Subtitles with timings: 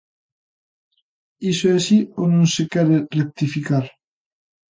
[1.51, 3.85] ¿Iso é así, ou non se quere rectificar?